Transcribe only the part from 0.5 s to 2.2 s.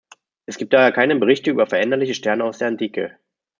gibt daher keine Berichte über veränderliche